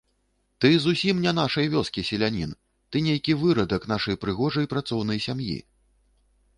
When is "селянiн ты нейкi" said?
2.09-3.37